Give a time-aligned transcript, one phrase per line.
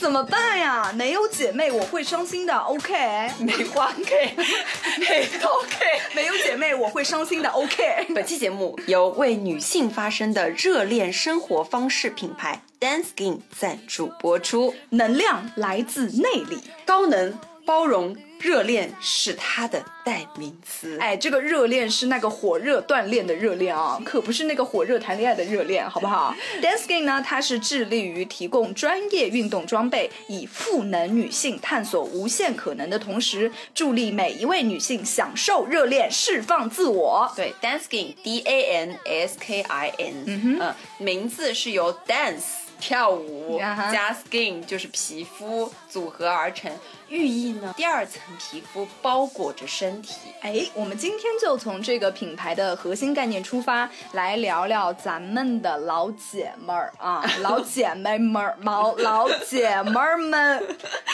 [0.00, 0.90] 怎么办呀？
[0.96, 2.56] 没有姐妹我会伤心的。
[2.56, 2.94] OK，
[3.38, 4.34] 没花 K，
[4.98, 5.76] 没 OK，
[6.14, 7.50] 没有姐妹我会伤心的。
[7.50, 14.74] OK，本期节目由为女性发声的热恋生活方式品牌 Dancing 赞助播出。
[14.88, 18.16] 能量来自内里，高能包容。
[18.40, 20.98] 热恋是它的代名词。
[20.98, 26.34] 哎，这个热恋是那个火热锻炼的热恋啊，可不是那个火热谈恋爱的热恋，好不好？
[26.62, 37.30] Dance Game 呢，它是致力于提供专业运动装备，以赋能女性探索无限可能的同时，助力每一位女性享受热恋，释放自我。
[37.36, 42.44] 对，Dance Game D A N S K I N，嗯哼，名字是由 Dance。
[42.80, 46.72] 跳舞加 skin 就是皮肤组合而成，
[47.10, 47.74] 寓意呢？
[47.76, 50.14] 第二层皮肤包裹着身体。
[50.42, 60.58] 哎，我们今天就从这个品牌的核心概念出发，来聊聊咱们的老姐妹儿啊， 老姐妹们儿，老老姐妹儿们，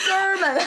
[0.05, 0.61] 哥儿们。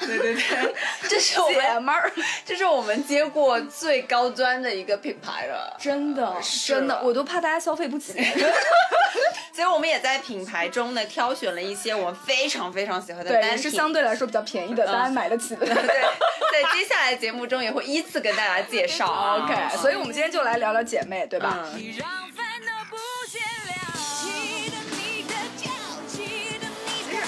[0.00, 0.74] 对对对，
[1.08, 1.48] 这是我
[1.80, 2.12] 们，
[2.44, 8.12] 这是我们接过最高端的一个品牌了，真的，真的，我都怕大家消费不起。
[9.54, 15.64] 所以我们也在品牌中呢挑选了一些我们非常非常喜欢的单品，是相对来说比较便宜的，当然买得起的。
[15.66, 19.42] 对，在接下来节目中也会依次跟大家介 绍。
[19.42, 21.66] OK，所以我们今天就来聊聊姐妹，对吧？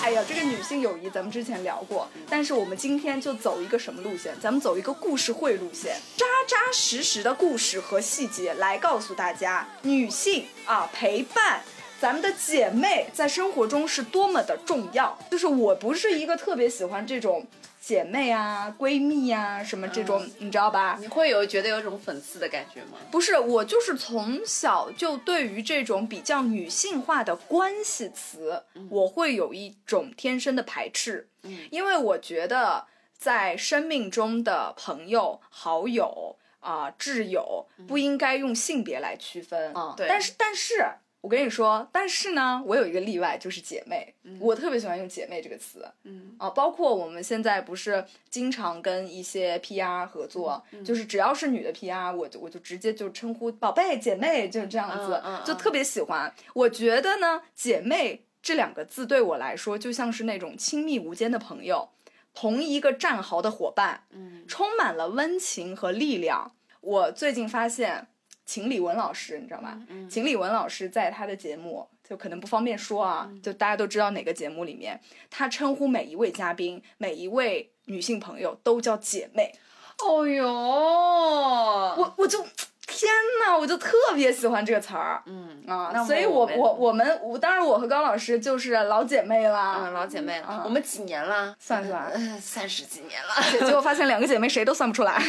[0.02, 4.32] 哎呀，这个女性友谊咱们之前聊过，但是我们今天就走一个什么路线？
[4.40, 11.60] 咱们走一个故事会路线，扎扎实实的故事和细节来告诉大家，女性啊陪伴
[12.00, 15.18] 咱们的姐妹在生活中是多么的重要。
[15.30, 17.46] 就是我不是一个特别喜欢这种。
[17.78, 20.98] 姐妹啊，闺蜜呀，什么这种，你知道吧？
[21.00, 22.98] 你会有觉得有种讽刺的感觉吗？
[23.12, 31.28] 不是，我就是从小就对于这种比较女性化的关系词，我会有一种天生的排斥。
[31.44, 39.72] 嗯，因为我觉得在生命中的朋友、好友啊、挚友不应该用性别来区分。
[39.76, 40.08] 嗯，对。
[40.08, 40.84] 但是，但是。
[41.26, 44.14] 我跟你说，但是呢，我有一个例外，就是姐妹。
[44.38, 45.84] 我特别喜欢用“姐妹”这个词。
[46.04, 56.32] 嗯啊，包括我们现在不是经常跟一些 PR 合作，就是只要是女的 PR，我就我就直接就称呼宝贝、姐妹，就是这样子，就特别喜欢。
[56.54, 61.88] 我觉得呢，“姐妹”这两个字对我来说，就像是那种亲密无间的朋友，
[62.34, 66.52] 同一个战壕的伙伴，嗯，充满了温情和力量。
[66.80, 68.06] 我最近发现。
[68.46, 69.76] 秦理文老师，你知道吗？
[70.08, 74.98] 秦理文老师在他的节目就可能不方便说啊，就大家都知道哪个节目里面，
[75.28, 79.52] 他称呼每一位嘉宾、每一位女性朋友都叫姐妹。
[79.98, 82.38] 哦哟，我我就
[82.86, 85.22] 天呐，我就特别喜欢这个词儿。
[85.26, 90.62] 嗯啊，所以我我我们我当然我和高老师就是老姐妹啦，嗯，老姐妹了。
[90.64, 91.56] 我们几年了？
[91.58, 93.66] 算算，三十几年了。
[93.66, 95.20] 结果发现两个姐妹谁都算不出来。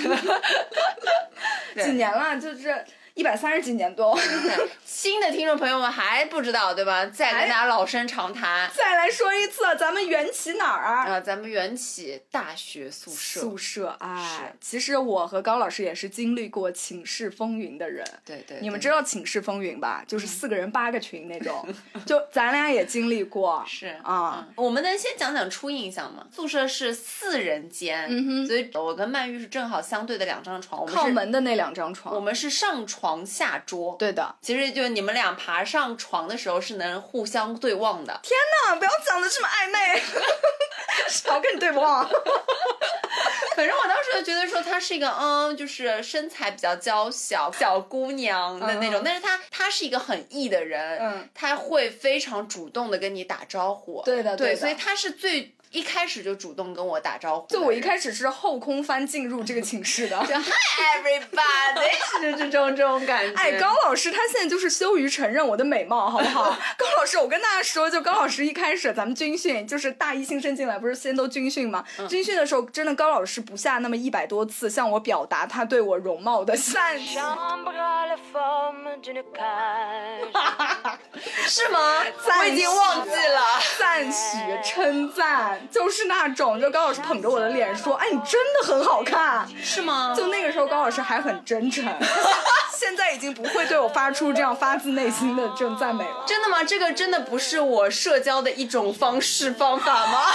[1.83, 2.39] 几年了？
[2.39, 2.85] 就是。
[3.17, 4.15] 一百三十几年多，
[4.85, 7.03] 新的听众朋友们还不知道对吧？
[7.07, 11.05] 再跟大家老生常谈，再来说一次，咱们缘起哪儿啊？
[11.13, 13.39] 啊，咱们缘起大学宿舍。
[13.39, 18.05] 宿舍，哎，其实我和高老师也是经历过寝室风云的人。
[18.23, 20.03] 对对，你们知道寝室风云吧？
[20.07, 21.67] 就是四个人八个群那种，
[22.05, 23.65] 就咱俩也经历过。
[23.67, 26.23] 是啊，我们能先讲讲初印象吗？
[26.31, 33.06] 宿舍是四人间，嗯哼，所以我跟曼玉是正好相对的两张床，我们靠门的那两张床，我们是上床。
[33.07, 38.19] 床下桌，对的，其实就你们俩爬上床的时候是能互相对望的。
[38.21, 40.01] 天哪，不要讲的这么暧昧，
[41.07, 42.05] 少跟你对望。
[43.55, 54.01] 反正我当时就觉得说她是一个嗯，就是身材比较娇小小姑娘的那种，但是她她是一个很 E 的人，嗯，她会非常主动的跟你打招呼。
[54.03, 57.47] 对的，对，所以她是最一开始就主动跟我打招呼。
[57.47, 60.17] 就我一开始是后空翻进入这个寝室的。
[60.17, 61.91] Hi everybody，
[62.21, 63.33] 是这种这种感觉。
[63.35, 66.45] 哎，高老师他现在就是羞于承认我的美貌，好不好？
[66.77, 71.83] 高老师，我跟大家说，就高老师一开始咱们军训，就是大一新生进来，不是先都军训吗？
[72.07, 77.17] 军训的时候，真的高老师不下那么一百多次向我表达他对我容貌的赞许。
[81.47, 82.03] 是吗？
[82.39, 83.41] 我已经忘记了。
[83.77, 90.13] 赞许、称赞，就是那种，就高老师捧着我的脸说：“哎，你真的很好看。”是吗？
[90.15, 91.85] 就那个时候，高老师还很真诚。
[92.77, 96.23] 现在已经不会对我发出这样发自内心的这种赞美了。
[96.27, 96.63] 真的吗？
[96.63, 100.21] 这个真的不是我社交的一种方式方法吗？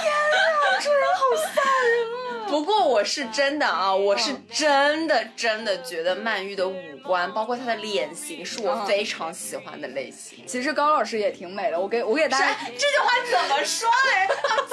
[0.00, 1.22] 天啊，这人好
[1.54, 2.17] 吓人啊！
[2.48, 6.74] 不过我是真的啊，我是真的真的觉得曼玉的五
[7.04, 10.46] 官，包括她的脸型，是我非常喜欢的类型。
[10.46, 14.26] 其实高老师也挺美的，我给我给大家这句话怎么说嘞？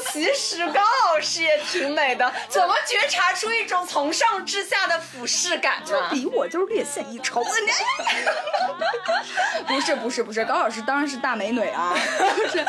[0.14, 0.82] 其实高
[1.14, 6.10] 老师也挺美的， 怎么觉察出一种从上至下的俯视感呢？
[6.12, 7.44] 比我就是略显一筹。
[9.68, 11.94] 不是不是不是，高老师当然是大美女啊！
[12.20, 12.66] 不是，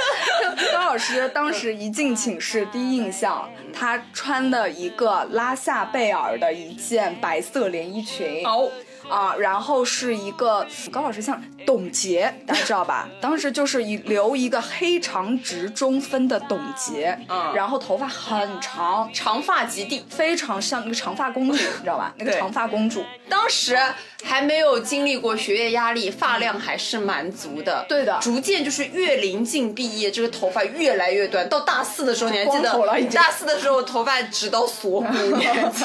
[0.72, 4.95] 高老师当时一进寝室，第一印象，她穿的一。
[4.96, 8.44] 个拉夏贝尔的一件白色连衣裙。
[8.44, 8.70] 哦
[9.08, 13.08] 啊，然后是一个高老师像董洁，大家知道吧？
[13.20, 22.12] 当时就是一留一个黑长直中分的董洁，嗯，然后头发很长，长发及地，非常像那个长发公主，你知道吧？
[22.18, 23.76] 那个长发公主，当时。
[24.24, 27.84] 还没有经历过学业压力，发量还是蛮足的。
[27.88, 31.48] 对的，逐渐就是越临近毕业，这个头发越来越短。
[31.48, 32.72] 到大四的时候，你还记得？
[33.14, 35.08] 大四的时候头发直到锁骨，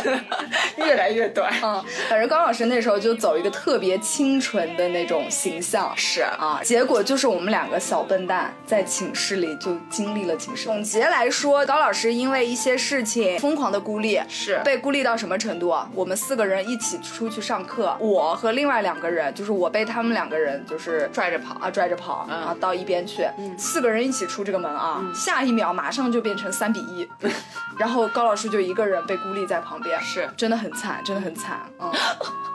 [0.84, 1.54] 越来越短。
[1.62, 5.92] 嗯，反正高老师那时候就走一个特别清纯的那种形象。
[5.96, 10.66] 是啊，结果就是我们两个小笨蛋在寝室里就经历了寝室。
[10.66, 15.90] 总结来说，高老师因为一些事情疯狂的孤立，是被孤立到什么程度啊？
[15.94, 18.36] 我们四个人一起出去上课，我。
[18.36, 23.28] 和另外两个人，就是我被他们两个人就是拽着跑啊，拽着跑啊，到一边去。
[23.58, 27.08] 四个人一起出这个门啊，下一秒马上就变成三比一，
[27.78, 31.60] 然后高老师就一个人被孤立在旁边，是真的很惨，真的很惨。
[31.80, 31.92] 嗯，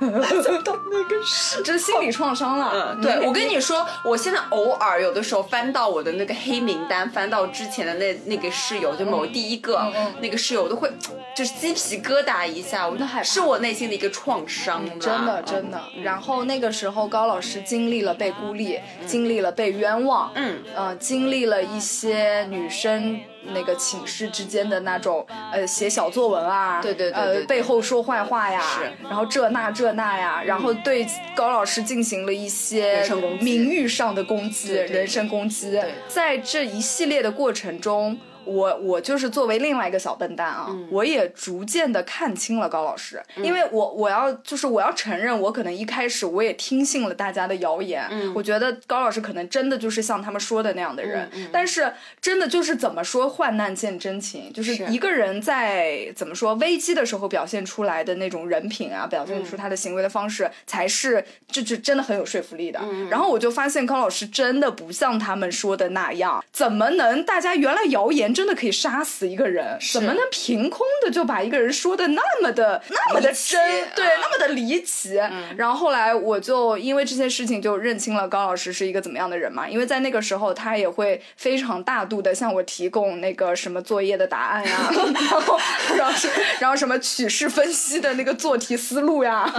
[0.62, 2.70] 到那个是，这是心理创伤了。
[2.74, 9.80] 嗯，对我跟你说，我现在偶尔有的时候翻到我的那个黑名单，翻到之前的那那个室友，就某第一个
[10.20, 10.90] 那个室友，都会
[11.34, 15.42] 就是鸡皮疙瘩一下，我是我内心的一个创伤，真的。
[15.46, 23.20] 真的，然后那个时候高老师经历了被孤立，经历了被冤枉，嗯，呃，经历了一些女生
[23.54, 33.06] 那个寝室之间的那种，呃，写小作文啊，对对对，呃，背后说坏话呀，是，然后这那这那呀，然后对高老师进行了一些
[33.40, 38.18] 名誉上的攻击，人身攻击，在这一系列的过程中。
[38.46, 62.80] 我我就是作为另外一个小笨蛋啊，我也逐渐的看清了高老师，因为我我要就是我要承认，我可能一开始我也听信了大家的谣言，我觉得高老师可能真的就是像他们说的那样的人，但是真的就是怎么说患难见真情，就是一个人在怎么说危机的时候表现出来的那种人品啊，表现出他的行为的方式，才是就就真的很有说服力的。
[63.10, 68.35] 然后我就发现高老师真的不像他们说的那样，怎么能大家原来谣言。
[68.36, 69.78] 真的可以杀死一个人？
[69.92, 73.58] 怎么能凭空的就把一个人说的那么的那么的真？
[73.94, 75.18] 对，那么的离奇。
[75.56, 79.66] 然后后来我就因为这些事情就认清了高老师是一个怎么样的人嘛。
[79.66, 85.58] 因为在那个时候，他也会非常大度的向我提供那个什么作业的答案呀， 然后
[85.96, 86.28] 然后
[86.60, 89.50] 然后什么曲式分析的那个做题思路呀，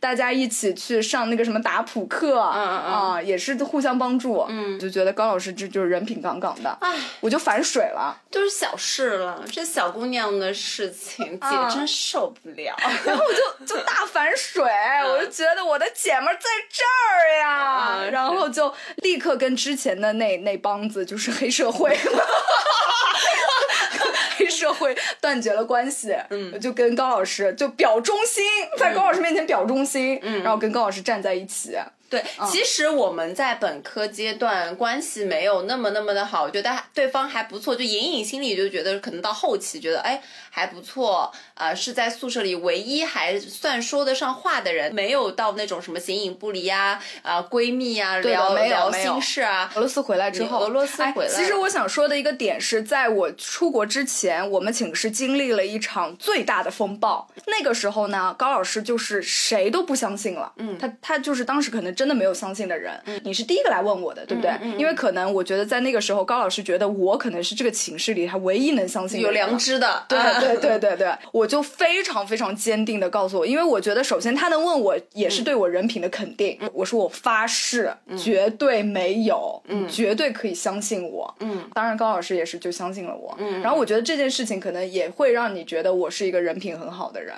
[0.00, 4.44] 大家一起去上那个什么打谱课啊，也是互相帮助。
[4.48, 6.76] 嗯，就觉得高老师这就是人品杠杠的。
[6.80, 8.07] 哎，我就反水了。
[8.30, 12.76] 就是小事了，这小姑娘的事情， 姐真受不了。
[13.04, 14.62] 然后我就就大反水，
[15.06, 21.96] 我就觉得我的姐们在这儿呀，然后就立刻跟之前的那那帮子就是黑社会，
[24.36, 26.16] 黑社会断绝了关系。
[26.30, 28.44] 嗯，就跟高老师就表忠心，
[28.78, 30.42] 在高老师面前表忠心，嗯。
[30.42, 31.76] 然后跟高老师站在一起。
[32.10, 49.70] 对，其实我们在本科阶段关系没有那么那么的好，觉得对方还不错，就隐隐心里就觉得可能到后期觉得哎还不错，啊是在宿舍里唯一还算说得上话的人，没有到那种什么形影不离啊啊闺蜜啊聊聊心事啊。
[49.74, 51.30] 俄罗斯回来之后，俄罗斯回来。
[51.30, 57.28] 其实我想说的一个点是在我出国之前，我们寝室经历了一场最大的风暴。
[57.46, 61.88] 那个时候呢，高老师就是谁都不相信了，嗯，他他就是当时可能。
[61.98, 64.52] 真的没有相信的人，嗯你是第一个来问我的，对不对？
[64.62, 87.34] 嗯因为可能我觉得在那个时候，高老师觉得我可能是这个寝室里他唯一能相信有良知的，对对对对对，我就非常非常坚定的告诉我，因为我觉得首先他能问我也是对我人品的肯定，我说我发誓绝对没有，绝对可以相信我，嗯，当然高老师也是就相信了我，嗯，然后我觉得这件事情可能也会让你觉得我是一个人品很好的人。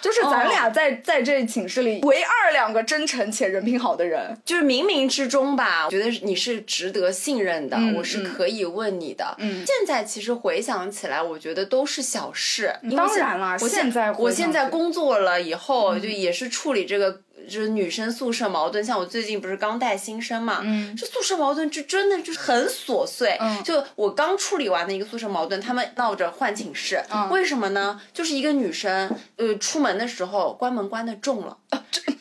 [0.00, 9.34] 就是咱俩在在这寝室里唯二两个真诚且人品好的人，就是冥冥之中吧，我觉得你是值得信任的，我是可以问你的。
[9.38, 12.74] 嗯，现在其实回想起来，我觉得都是小事。
[12.96, 17.20] 当然了，我现在我现在工作了以后，就也是处理这个。
[17.48, 20.62] 就是女生宿舍矛盾，像我最近不是刚带新生嘛，
[20.96, 23.38] 这宿舍矛盾就真的就是很琐碎。
[23.64, 27.00] 就我刚处理完的一个宿舍矛盾，他们闹着换寝室，
[27.30, 28.00] 为什么呢？
[28.12, 31.56] 就是一个女生，呃，出门的时候关门关的重了，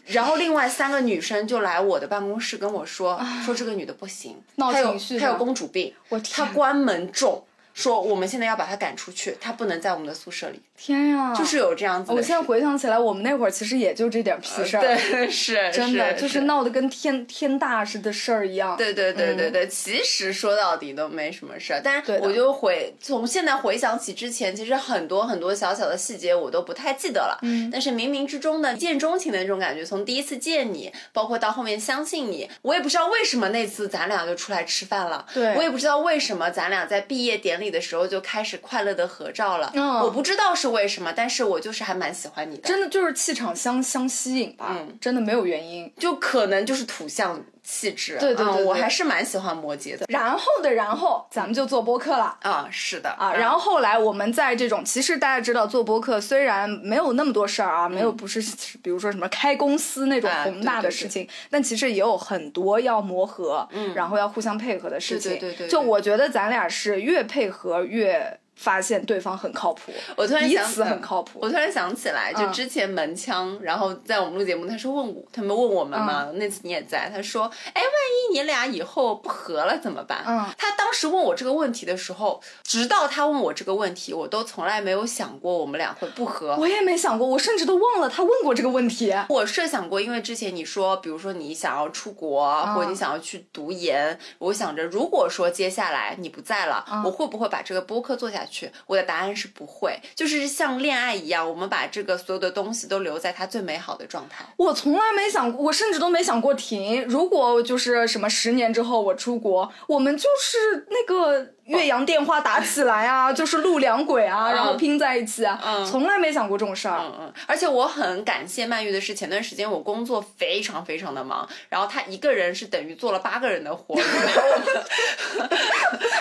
[0.05, 7.43] 然后另外三个女生就来我的办公室跟我说，说这个女的不行，闹情绪，她有公主病，我她关门重。
[7.75, 10.62] 说我们现在要把他赶出去，他不能在我们的宿舍里。
[10.77, 12.12] 天呀，就是有这样子。
[12.12, 14.82] 我现在回想起来，我们那会儿其实也就这点屁事儿。
[14.82, 14.98] 对，
[15.29, 18.77] 是真的，就是闹得跟天天大似的事儿一样。
[18.77, 21.82] 对对对对对，其实说到底都没什么事儿。
[21.84, 27.38] 但是我就回从现在回想起之前，其实很多很多小小的细节我都不太记得了。
[27.44, 27.70] 嗯。
[27.70, 35.25] 但是冥冥之中的一见钟情的那种感觉，从第一次见你，包括到后面相信你，我也不知道为什么那次咱俩就出来吃饭了。
[35.34, 35.53] 对。
[35.55, 37.64] 我也不知道为什么咱俩在毕业典礼。
[37.69, 39.72] 的时候就开始快乐的合照了，
[40.03, 44.98] 我不知道是为什么，但是我就是还蛮喜欢你的，真的就是气场相相吸引吧，嗯。
[45.01, 47.43] 真的没有原因，就可能就是土象。
[47.65, 50.05] 气质，对对对，我还是蛮喜欢摩羯的。
[50.07, 53.34] 然后的然后，咱们就做播客了啊，是的啊。
[53.34, 58.39] 然后后来我们在这种，其实大家知道做播客虽然没有那么多事儿啊，没有不是
[58.84, 65.31] 比如说什么开公司那种宏大的事情，但其实也有很多要磨合，嗯，然后要互相配合的事情。
[65.31, 68.39] 对对对，就我觉得咱俩是越配合越。
[68.55, 71.39] 发现对方很靠谱，我突然想起很靠谱。
[71.41, 77.43] 我突然想起来，就之前门腔，然后在我们录节目，他说问我，他们问我们嘛，那次你也在，他说，
[77.74, 80.24] 哎，万一你俩以后不和了怎么办？
[80.25, 86.55] 嗯，他当时问我这个问题的时候，直到他问我这个问题，我都从来没有想过我们俩会不和。
[86.55, 89.13] 我也没想过，我甚至都忘了他问过这个问题。
[89.29, 98.44] 我设想过，因为之前你说，比如说你想要出国，或者你想要去读研，我想着如果说接下来你不在了，我会不会把这个播客做下去？
[98.45, 104.45] 去，我的答案是不会，就是像恋爱一样，我们把这个所有的东西都留在它最美好的状态。
[104.57, 107.03] 我从来没想过，我甚至都没想过停。
[107.05, 111.54] 如果就是什么十年之后我出国，我们就是那个。
[111.65, 117.00] 岳阳电话打起来啊，就是路两轨啊，然后拼在一起啊，从来没想过这种事儿。
[117.00, 123.95] 嗯嗯，而且我很感谢曼玉的是，前段时间我工作非常非常的忙，然后他一个人是等于做了八个人的活，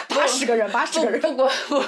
[0.08, 1.84] 八十个人，八十个人，不管不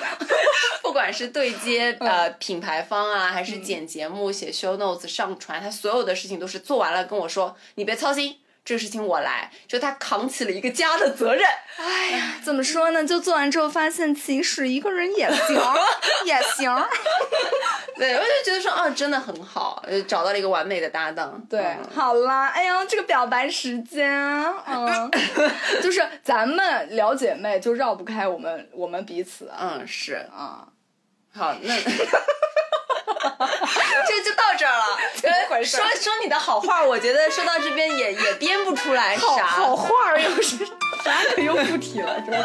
[0.82, 8.36] 不管是对接呃品牌方啊，还是剪节目、写 show notes、上传，他所有的事情都是做完了跟我说，你别操心。
[8.66, 11.44] 这个事情我来，就他扛起了一个家的责任。
[11.76, 13.06] 哎呀，怎么说呢？
[13.06, 15.56] 就做完之后发现，其实一个人也行，
[16.26, 16.68] 也行。
[17.96, 21.40] 对，我就觉得说，啊，真的很好，找到了一个完美的搭档。
[21.48, 24.10] 对，好啦，哎呀，这个表白时间，
[24.66, 25.10] 嗯，
[25.80, 29.48] 就是咱们聊姐妹就绕不开我们我们彼此。
[29.56, 30.66] 嗯，是啊。
[31.32, 31.74] 好，那。
[34.08, 34.84] 这就到这儿了。
[35.64, 40.64] 说说你的好话，我觉得说到这边也也编不出来啥好话，又是
[41.04, 42.38] 啥可又不提了，是吧？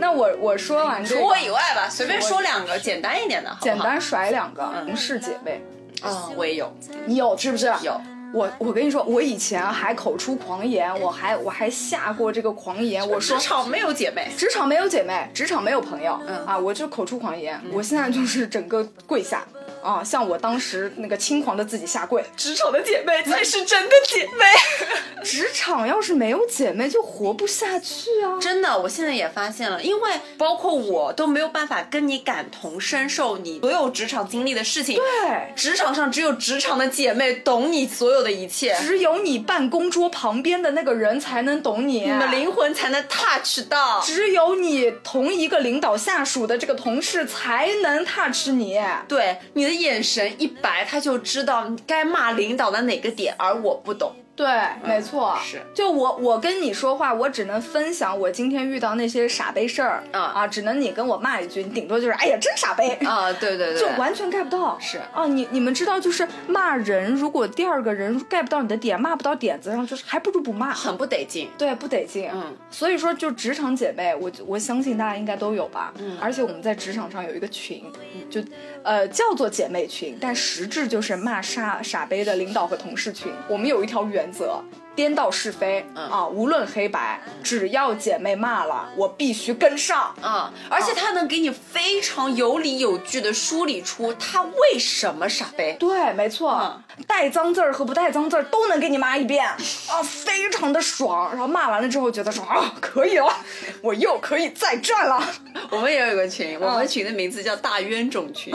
[0.00, 5.60] 那我我说完除我以外吧，随便说两个简单一点的，简单甩两个同事姐妹
[6.02, 6.72] 啊，我也有，
[7.06, 7.66] 你有是不是？
[7.82, 8.00] 有。
[8.32, 19.44] 我我跟你说，我以前还口出狂言，我还我还下过这个狂言，我说职场没有姐妹，职场没有姐妹，职场没有朋友，嗯啊，我就口出狂言，我现在就是整个跪下。
[19.88, 24.44] 啊，像我当时那个轻狂的自己下跪，职场的姐妹才是真的姐妹。
[25.24, 28.38] 职场要是没有姐妹，就活不下去啊！
[28.38, 34.96] 真的，我现在也发现了，因为包括我都没有办法跟你感同身受你所有职场经历的事情。
[34.96, 48.78] 对，职场上只有职场的姐妹懂你所有的一切，只有你办公桌旁边的那个人才能懂你，你们灵魂才能 touch 到，只有你同一个领导下属的这个同事才能 touch 你。
[49.08, 49.77] 对，你的。
[49.78, 54.12] 眼神一白，他就知道该骂领导的哪个点，而我不懂。
[54.38, 54.46] 对，
[54.84, 55.60] 没错，是。
[55.74, 64.78] 就我我跟你说话，我只能分享我今天遇到那些傻杯事儿啊啊，只能你跟我骂一句，你顶多就是哎呀真傻杯啊，对对对，就完全 get 不到。
[64.78, 71.50] 是啊，你你们知道，就是骂人，如果第二个人 get 不到你的点，骂不到点子上，就是还不如不骂，很不得劲。
[71.58, 72.30] 对，不得劲。
[72.32, 75.92] 嗯，所以说就职场姐妹，我我相信大家应该都有吧。
[75.98, 77.82] 嗯，而且我们在职场上有一个群，
[78.30, 78.40] 就
[78.84, 83.32] 呃叫做姐妹群，但实质就是骂傻傻杯的领导和同事群。
[83.48, 84.62] 我们有一条原则。
[84.94, 90.52] 颠倒是非啊，无论黑白，只要姐妹骂了，我必须跟上啊！
[90.68, 95.76] 而且他能给你非常有理有据的梳理出他为什么傻杯。
[95.78, 101.30] 对，没错，带脏字儿和不带脏字儿都能给你骂一遍啊，非常的爽。
[101.30, 103.32] 然后骂完了之后，觉得说啊，可以了，
[103.80, 105.22] 我又可以再战了。
[105.70, 108.54] 我们也有个群，我们群的名字叫大冤种群，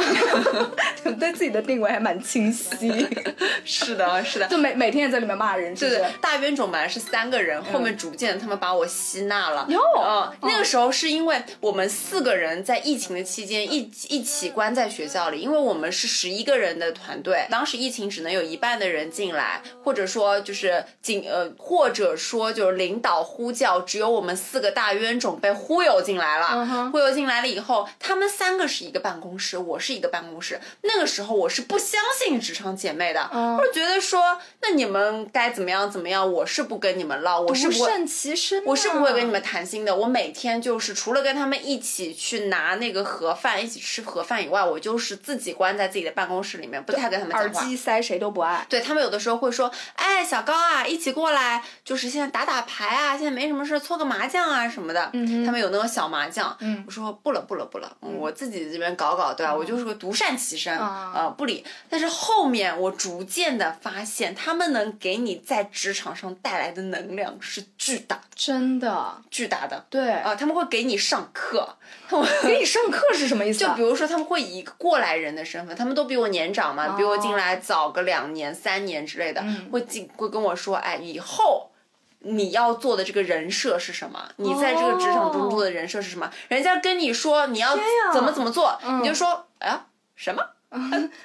[1.19, 3.07] 对自己的定位还蛮清晰。
[3.65, 6.03] 是的，是的，就每每天也在里面骂人，对对。
[6.21, 9.65] 大冤种本来是三个人，后面逐渐他们把我吸纳了。
[9.69, 26.89] 哟，嗯，那个时候是因为我们四个人在疫情的期间一一起关在学校里，因为我们是十一个人的团队，当时疫情只能有一半的人进来，或者说就是进呃，或者说就是领导呼叫，只有我们四个大冤种被忽悠进来了。
[26.91, 30.59] 忽悠进来了以后，他们三个是一个办公室，我是一个办公室。
[30.81, 36.23] 那个时候我是不相信职场姐妹的，我觉得说那你们该怎么样怎么样。
[36.23, 39.95] 我是不跟你们唠，我是不善其身，我是不会跟你们谈心的。
[39.95, 47.59] 我每天就是除了跟他们一起去拿那个盒饭，一起吃盒饭以外，我就是自己关在自己的办公室里面，不太跟他们讲话。
[47.59, 48.65] 耳机塞谁都不爱。
[48.69, 55.09] 对他们有的时候会说，哎，小高啊，一起过来，就是现在打打牌啊，现在没什么事，搓个麻将啊什么的。
[55.11, 56.55] 嗯他们有那种小麻将。
[56.61, 56.83] 嗯。
[56.87, 59.53] 我说不了不了不了，我自己这边搞搞，对吧？
[59.53, 61.65] 我就是个独善其身，呃，不理。
[61.89, 66.83] 但是后面我逐渐的发现，他们能给你在职场上带来的。
[66.93, 69.83] 能量是巨大，真的巨大的。
[69.89, 71.77] 对啊，他们会给你上课，
[72.07, 73.59] 他们给你上课是什么意思？
[73.59, 81.72] 就比如说，他们会以一个过来人的身份，他们都比我年长嘛，比我进来早个两年、三年之类的，会进会跟我说，哎，以后
[82.19, 84.29] 你要做的这个人设是什么？
[84.38, 86.31] 你在这个职场中做的人设是什么？
[86.48, 87.77] 人家跟你说你要
[88.13, 90.43] 怎么怎么做，你就说，哎呀，什么？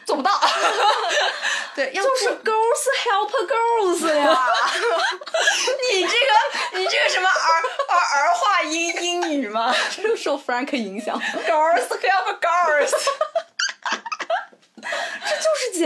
[0.05, 0.31] 做不到，
[1.75, 4.39] 对，就是 girls help girls 呀。
[5.91, 9.75] 你这个，你这个什么儿儿儿化音英语吗？
[9.91, 12.93] 这受 Frank 影响，girls help girls，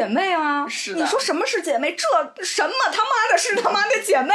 [0.03, 0.67] 姐妹啊。
[0.69, 1.95] 是的，你说什么是姐妹？
[1.95, 4.35] 这什么他妈的是他妈的姐妹？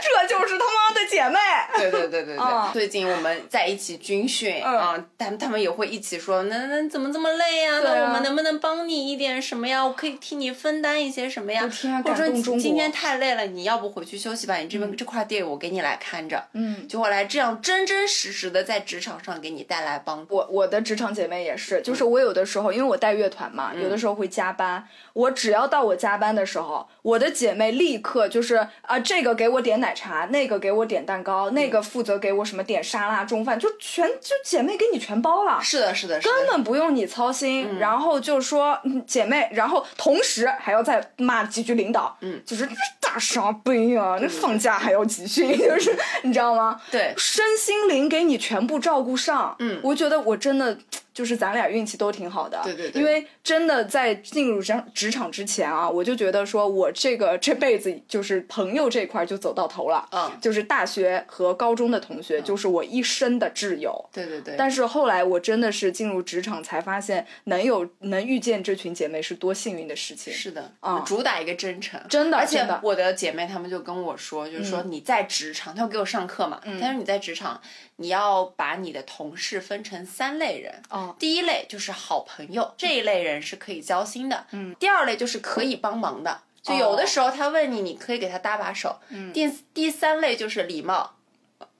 [0.00, 0.79] 这就是他妈的
[1.10, 1.36] 姐妹。
[1.76, 2.72] 对对对对对。
[2.72, 7.80] 最近我们在一起军训啊，他他们也会一起说，那那怎么这么累呀？
[7.82, 9.84] 那我们能不能帮你一点什么呀？
[9.84, 11.68] 我可以替你分担一些什么呀？
[12.04, 14.56] 或者说今天太累了，你要不回去休息吧？
[14.56, 20.34] 你这边这块地我给你来看着，嗯，就会来这样真真实实的在职场上给你带来帮助。
[20.36, 35.60] 我我的职场姐妹也是，就是我有的时候因为我带乐团嘛，有的时候会加班，我只要到我加班的时候，我的姐妹立刻就是啊，这个给我点奶茶，那个给我点蛋糕，那个负责给我什么点沙拉、中饭，就全就姐妹给你全包了。
[35.62, 37.78] 是的，是的，根本不用你操心。
[37.78, 42.68] 然后就说姐妹，然后同时还要再骂几句领导，嗯，就是
[43.00, 46.80] 大傻逼啊，那放假还要集训， 就是你知道吗？
[46.90, 49.54] 对，身心灵给你全部照顾上。
[49.58, 50.78] 嗯，我觉得我真的。
[51.20, 64.54] 就是咱俩运气都挺好的，对对对，因为真的在进入职职场之前啊，我就觉得说我这个这辈子就是朋友这块就走到头了，嗯，就是大学和高中的同学就是我一生的挚友，对对对。
[64.56, 70.32] 但是后来我真的是进入职场才发现，能有能遇见这群姐妹是多幸运的事情。
[70.32, 77.60] 是的，啊，主打一个真诚，真的，而且我的姐妹她们就跟我说，就是说你在职场，她要给我上课嘛，她说你在职场，
[77.96, 80.72] 你要把你的同事分成三类人，
[81.10, 91.16] 哦，第一类就是好朋友，这一类人是可以交心的，嗯，第二类就是可以帮忙的，就有的时候他问你，你可以给他搭把手，嗯，第第三类就是礼貌，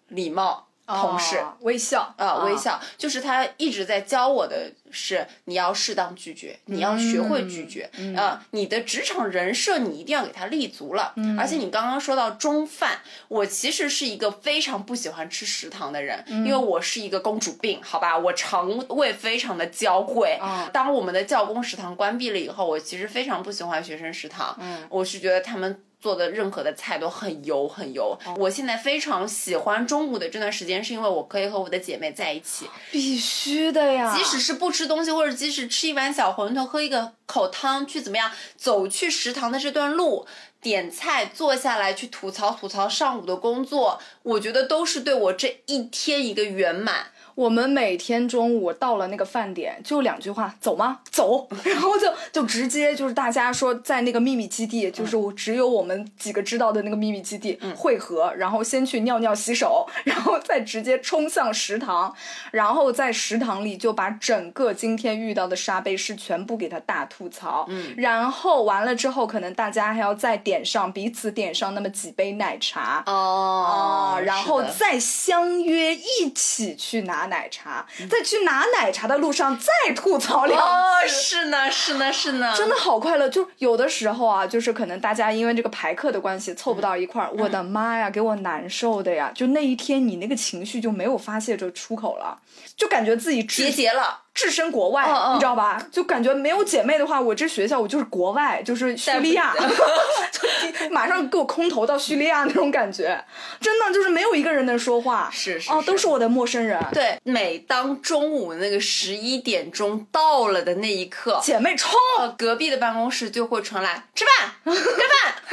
[0.08, 0.66] 礼貌。
[1.00, 8.44] 同事微笑啊，微笑，就是他一直在教我的是，你要适当拒绝，你要学会拒绝啊。
[8.50, 11.14] 你的职场人设你一定要给他立足了。
[11.38, 12.98] 而且你刚刚说到中饭，
[13.28, 20.38] 我其实是一个非常不喜欢吃食堂的人，因为我是一个公主病，好吧，我肠胃非常的娇贵。
[20.72, 24.58] 当我们的教工食堂关闭了以后，我其实非常不喜欢学生食堂。
[24.88, 25.80] 我是觉得他们。
[26.00, 28.18] 做的任何的菜都很油很油。
[28.36, 34.16] 我现在非常喜欢中午的这段时间，是因为我可以和我的姐妹在一起，必须的呀。
[34.16, 40.26] 即使是不吃东西，或者即使吃一碗小馄饨，喝一个口汤，去怎么样，走去食堂的这段路，
[40.60, 47.12] 点菜，坐下来去吐槽吐槽上午的工作，我觉得都是对我这一天一个圆满。
[47.40, 50.98] 我们每天中午到了那个饭点，就两句话，走吗？
[51.10, 62.14] 走， 然后就就直接就是大家说在那个秘密基地，就是我只有我们几个知道的那个秘密基地汇合，然后先去尿尿洗手， 然后再直接冲向食堂，
[62.50, 77.29] 然后在食堂里就把整个今天遇到的沙杯事全部给他大吐槽，嗯，然后完了之后，可能大家还要再点上彼此点上那么几杯奶茶哦，然后再相约一起去拿。
[77.30, 80.60] 奶茶，在去拿奶茶的路上再吐槽两
[81.08, 83.26] 次，是呢，是呢，是呢，真的好快乐。
[83.30, 89.32] 就有的时候啊，就是可能大家因为这个排课的关系凑不到一块儿，我的妈呀，给我难受的呀！
[89.34, 92.38] 就那一天，你那个情绪就没有发泄着出口了，
[92.76, 94.20] 就感觉自己结节了。
[94.32, 95.02] 置身国外，
[95.34, 95.80] 你知道吧？
[95.90, 99.54] 就感觉没有姐妹的话，我这学校我就是国外，就是叙利亚
[100.90, 103.22] 马上给我空投到叙利亚那种感觉，
[103.60, 106.78] 真的就是没有一个人能说话，是是哦，都是我的陌生人。
[106.92, 111.92] 对，每当中午那个十一点钟到了的那一刻，姐妹冲，
[112.38, 114.24] 隔壁的办公室就会传来吃
[114.64, 114.74] 饭，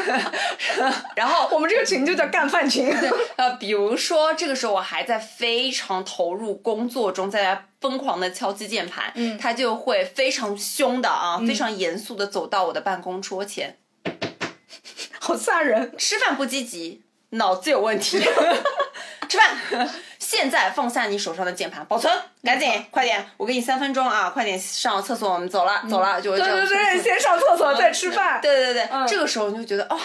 [0.05, 2.95] 干饭， 然后我们这个群就叫干饭群。
[3.35, 7.63] 呃，比如说这个时候我还在非常投入工作中，在。
[7.79, 13.77] 疯狂的敲击键盘，他就会非常凶的啊，非常严肃的走到我的办公桌前，
[15.19, 15.95] 好吓人！
[15.97, 18.19] 吃饭不积极，脑子有问题。
[19.29, 22.11] 吃饭，现在放下你手上的键盘，保存，
[22.43, 28.39] 赶紧，快点，我给你三分钟啊，快点上厕所，我们走了，走了，就对对对，先上厕所再吃饭。
[28.41, 29.99] 对对对，这个时候你就觉得哦，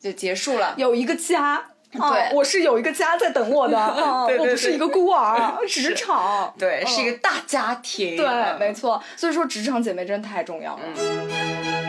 [0.00, 1.66] 就结束了，有一个家。
[1.92, 3.76] 对，我是有一个家在等我的，
[4.38, 5.52] 我不是一个孤儿。
[5.68, 8.16] 职场，对，是一个大家庭。
[8.16, 8.26] 对，
[8.58, 9.02] 没错。
[9.16, 11.81] 所以说，职场姐妹真的太重要了。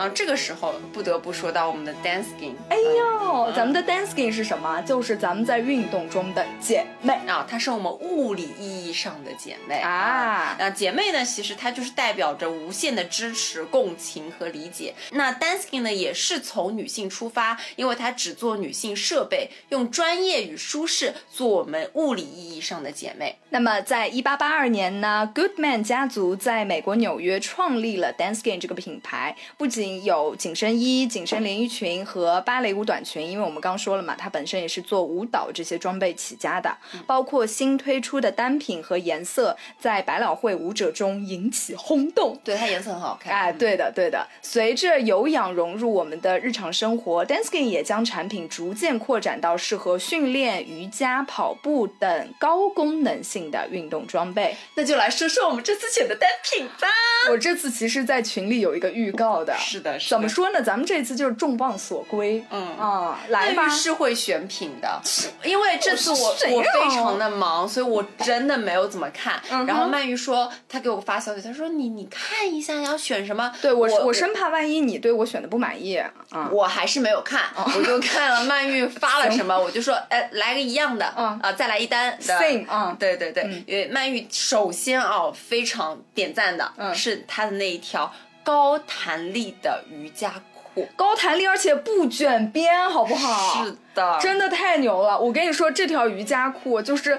[0.00, 2.54] 啊，这个时候不得不说到我们的 dancing。
[2.70, 4.80] 哎呦，咱们的 dancing 是什么？
[4.80, 10.56] 就是咱们在运动中的姐妹啊，它是我们物理意义上的姐妹啊。
[10.58, 14.94] 那姐妹呢，其实它就是代表着无限的支持、共情和理解。
[15.10, 23.38] 那 dancing 呢，也是从女性出发，因为它只做女性设备，用专业与舒适做我们物理意义上的姐妹。
[23.50, 36.76] 那么，在一八八二年呢，Goodman 家族在美国纽约创立了 dancing 这个品牌，不仅有紧身衣、紧身连衣裙和芭蕾舞短裙，因为我们刚说了嘛，它本身也是做舞蹈这些装备起家的。
[37.06, 42.38] 包括新推出的单品和颜色，在百老汇舞者中引起轰动。
[42.44, 43.32] 对，它颜色很好看。
[43.32, 44.26] 哎，对的，对的。
[44.42, 54.56] 随着有氧融入我们的日常生活，Dancing 也将产品逐渐扩展到适合训练、瑜伽、跑步等高功能性的运动装备。
[54.74, 56.88] 那就来说说我们这次选的单品吧。
[57.30, 59.56] 我这次其实，在群里有一个预告的。
[59.58, 60.62] 是的，怎么说呢？
[60.62, 62.44] 咱们这次就是众望所归。
[62.50, 62.76] 嗯。
[62.78, 65.00] 啊，来吧，是会选品的，
[65.44, 69.40] 因为这次我我非常的忙，所以我真的没有怎么看。
[69.66, 73.52] 然后曼玉说，她给我发消息，她说你你看一下要选什么？
[73.60, 75.96] 对我我生怕万一你对我选的不满意。
[76.30, 88.10] 啊，我还是没有看，我就看了曼玉发了什么，我就说哎来个一样的啊，再来一单 same 啊，对对对，因为曼玉首先啊非常点赞的是她的那一条。
[88.50, 93.64] 高弹力的瑜伽裤，高弹力而且不卷边，好不好？
[93.64, 95.16] 是的，真的太牛了！
[95.16, 97.16] 我跟你说，这条瑜伽裤就是。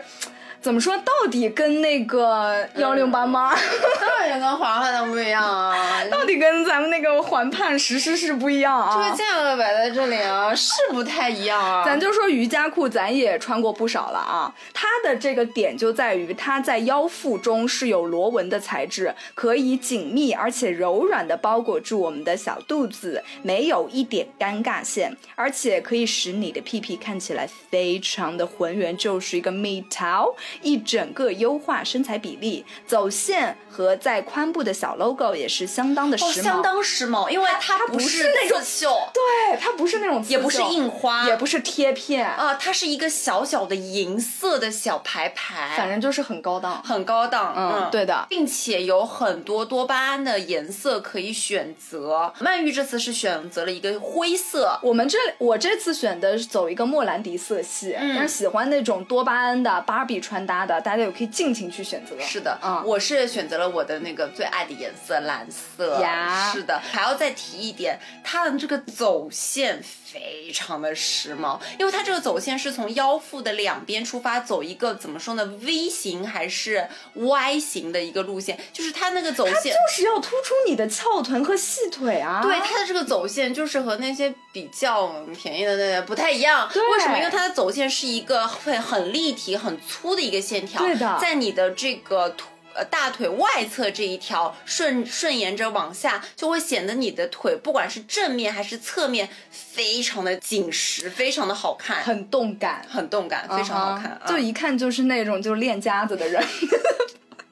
[0.61, 0.95] 怎么说？
[0.97, 3.55] 到底跟那个幺零八吗？
[3.99, 5.75] 当然跟环环的不一样啊！
[6.11, 8.93] 到底跟咱们那个环盼实施是不一样啊！
[8.93, 11.83] 这个价格摆在这里啊，是不太一样啊。
[11.83, 14.53] 咱就说瑜伽裤，咱也穿过不少了啊。
[14.71, 30.35] 它的这个点就在于，它在腰腹中是有螺纹的材质，可以紧密而且柔软的包裹住我们的小肚子，没有一点尴尬线，而且可以使你的屁屁看起来非常的浑圆，就是一个蜜桃。
[30.61, 42.27] 一整个优化身材比例，走线和在髋部的小 logo 也是相当的时髦，相当时髦，因为它不是那种绣，对，它不是那种，也不是印花，也不是贴片。
[42.27, 52.33] 啊，它是一个小小的银色的小牌牌，反正就是很高档，很高档，嗯，对的，并且有很多多巴胺的颜色可以选择。
[52.39, 60.40] 曼玉这次是选择了一个灰色，我们这我这次选的走一个莫兰迪色系，但是喜欢那种多巴胺的芭比穿。
[60.41, 62.15] 穿搭的，大家也可以尽情去选择。
[62.19, 79.73] 是的，啊我是选择了我的那个最爱的颜色蓝色呀是的，还要再提一点，它的这个走线非常的时髦，因为它这个走线是从腰腹的两边出发，走一个怎么说呢，V 型还是 Y 型的一个路线，就是它那个走线。
[79.73, 82.41] 就是要突出你的翘臀和细腿啊！
[82.41, 86.67] 对它的这个走线，就是和那些比较便宜的那些不太一样。
[86.73, 87.17] 为什么？
[87.17, 90.81] 因为它的走线是一个会很立体、很粗的一个线条。
[90.81, 92.47] 对的在你的这个腿。
[92.73, 104.11] 呃，大腿外侧这一条顺顺沿着往下，就会显得你的腿不管是正面还是侧面，非常的紧实，非常的好看，很动感，很动感，非常好看。
[104.11, 106.41] 啊就一看就是那种就是练家子的人。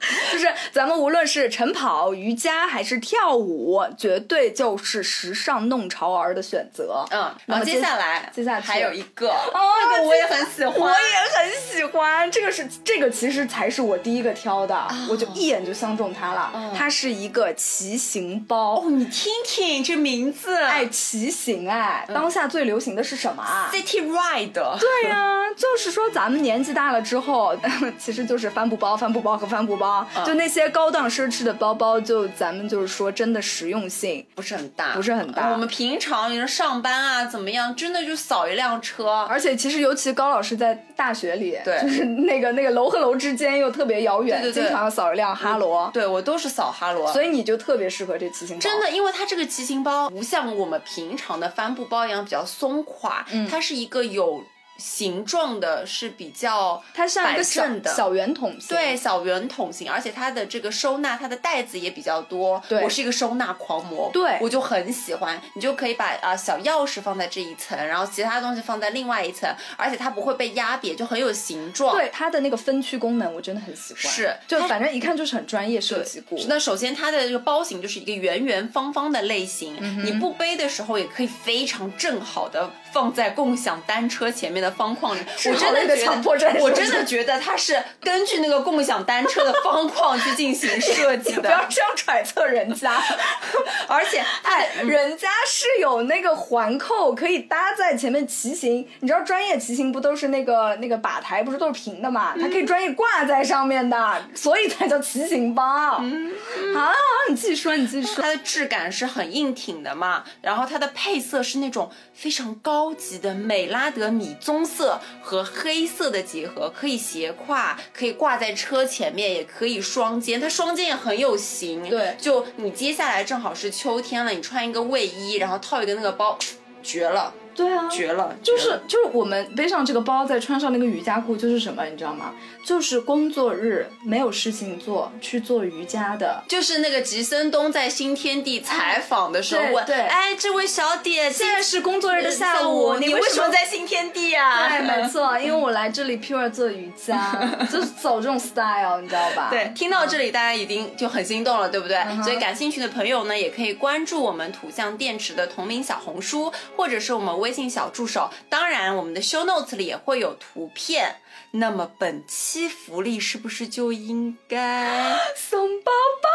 [0.32, 7.04] 就是咱们无论是晨跑、瑜伽还是跳舞，绝对就是时尚弄潮儿的选择。
[7.10, 10.94] 嗯，然后接下来，接下来还有一个，哦，这个我也很喜欢，我也
[11.34, 12.30] 很喜欢。
[12.30, 16.52] 这个是这个其实才是我第一个挑的，我就一眼就相中它了。
[16.76, 18.80] 它是一个骑行包。
[18.80, 24.52] 哦，你听听这名字，哎，骑行哎，当下最流行的是什么啊？City Ride。
[24.52, 27.54] 对呀、就是说咱们年纪大了之后，
[27.98, 29.89] 其实就是帆布包、帆布包和帆布包，
[30.24, 35.50] 就那些高档奢侈的包包，就咱们就是说真的实用性不是很大，不是很大。
[35.50, 41.80] 我们平常你说上班啊，怎么样，真的就扫一辆车，而且其实尤其高老师在大学里，对。
[41.80, 44.62] 就是那个那个楼和楼之间又特别遥远，对对对。
[44.64, 48.60] 经常要扫一辆哈罗，对我都是扫哈罗，所以你就特别适合这骑行包。
[48.60, 53.48] 真的，因为它这个骑行包不像我们平常的帆布包一样比较松垮，嗯。
[53.48, 54.42] 它是一个有
[54.80, 62.60] 形状的，是比较它像一个正的小圆筒形，对，小圆筒形，而且它的这个收纳，它的袋子也比较多。
[62.68, 65.40] 对我是一个收纳狂魔，对我就很喜欢。
[65.54, 71.94] 你就可以把啊、小钥匙放在这一层，然后其他东西放在另外一层，而且它不会被压瘪，就很有形状。
[71.94, 74.02] 对它的那个分区功能，我真的很喜欢。
[74.02, 76.38] 是就反正一看就是很专业设计过。
[76.48, 85.20] 那首先它的这个包型就是一个圆圆方方的类型，嗯你不背的时候也可以非常正好的放在共享单车前面的方框里。
[85.46, 93.00] 我真的觉得，我真的觉得它是根据那个共享单车的方框去进行设计的 不要，这样揣测人家，
[93.88, 98.86] 而且哎，人家是有那个环扣可以搭在前面骑行。
[99.00, 102.34] 你知道专业骑行不都是那个那个把台不是都是平的嘛？
[102.40, 105.98] 它可以专业挂在上面的，所以才叫骑行包。
[106.00, 106.30] 嗯
[106.76, 106.92] 啊，
[107.28, 108.22] 你继续说，你继续说。
[108.22, 121.88] 它的质感是很硬挺的嘛，然后它的配色是那种非常高级的美拉德米棕色和黑色的结合，可以斜挎，可以挂在车前面，也可以双肩，它双肩也很有型。
[121.88, 126.38] 对就你接下来正好是秋天了，你穿一个卫衣，然后套一个那个包，
[126.82, 132.32] 绝了，对啊，绝了，就是就是我们背上这个包，再穿上那个瑜伽裤，就是什么，你知道吗？
[132.64, 136.42] 就是工作日没有事情做，去做瑜伽的。
[136.46, 144.68] 就是那个吉森东在新天地采访的时候问，对对哎，这位小姐，现在是工作日的下下午，你为为什么在新天地啊？
[144.68, 147.34] 对，没错，因为我来这里 pure 做瑜伽，
[147.72, 149.48] 就是走这种 style，你知道吧？
[149.50, 151.96] 对，听到这里大家已经就很心动了，对不对？
[151.98, 158.30] 哼所以感兴趣的朋友呢，也可以关注我们土象电池的同名小红书，或者是我们微信小助手。
[158.48, 161.16] 当然，我们的 show notes 里也会有图片。
[161.52, 165.18] 那么本期福利是不是就应该？
[165.36, 165.90] 送包
[166.22, 166.28] 包。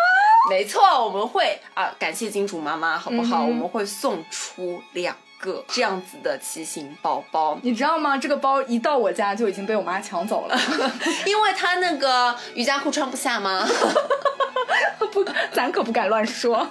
[0.50, 3.44] 没错，我们会啊，感谢金主妈妈，好不好？
[3.46, 7.58] 嗯我们会送出两个这样子的骑行包包。
[7.62, 8.18] 你知道吗？
[8.18, 10.60] 这个包一到我家就已经被我妈抢走了。
[11.26, 13.66] 因为她那个瑜伽裤穿不下吗？
[15.14, 16.68] 不，咱可不敢乱说。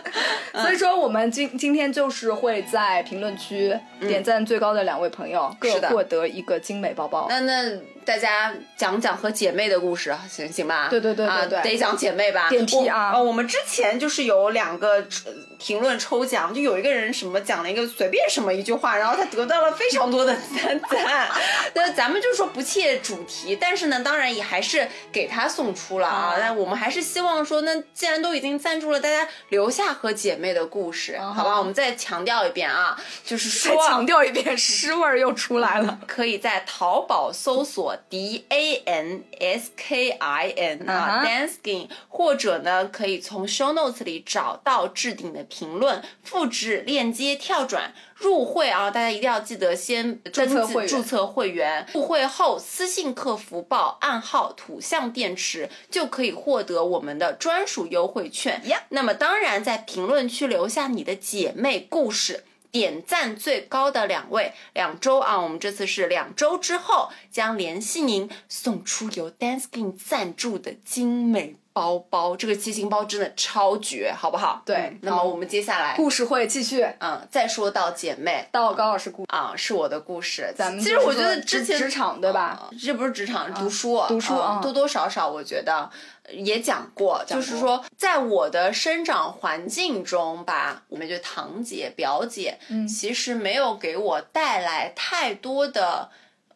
[0.52, 7.26] 所以说，我们今今天就是会在评论区点赞最高的两位朋友，各是的获得一个精美包包。
[7.28, 10.86] 那那大家讲讲和姐妹的故事，行行吧？
[10.88, 12.48] 对对对对啊得讲姐妹吧。
[12.48, 21.28] 电梯啊我们之前就是有两个呃评论抽奖，就有一个人什么讲了一个随便什么一句话，然后他得到了非常多的赞赞。
[21.74, 26.34] 那咱们就说不切主题，但是呢，当然也还是给他送出了啊。
[26.34, 31.58] 啊那我们还是希望说，那既然都已经赞助了，大家留下和姐妹的故事，好吧？
[31.58, 35.98] 我们再强调一遍啊，就是说啊强调一遍， 湿味儿又出来了。
[36.06, 47.92] 可以在淘宝搜索 D A N S K I N 啊、嗯哼 Danskin，或者呢可以从 Show Notes 里找到置顶的评论，复制链接跳转。
[48.18, 51.86] 入会啊，大家一定要记得先登记册注册会员。
[51.92, 58.62] 入会后私信客服报暗号“土象电池”，就可以获得我们的专属优惠券。
[58.68, 62.44] 呀那么当然，在评论区留下你的姐妹故事。
[62.78, 71.56] 点赞最高的两位，两周啊，我们这次是两周之后将联系您，送出由 Dance King 赞助的精美。
[71.76, 74.62] 包包这个七星包真的超绝，好不好？
[74.64, 74.96] 对。
[75.02, 76.82] 那么我们接下来故事会继续。
[77.00, 80.50] 嗯，再说到姐妹，到高老师故啊，是我的故事。
[80.56, 82.70] 咱们其实我觉得之前职场对吧？
[82.82, 85.90] 这不是职场，读书，读书多多少少我觉得
[86.30, 96.08] 也讲过，就是说在我的生长环境中吧，我们就堂姐、表姐，嗯，其实没有给我带来太多的。